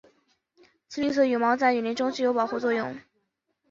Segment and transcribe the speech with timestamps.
[0.89, 2.99] 其绿色的羽毛在雨林中具有保护作用。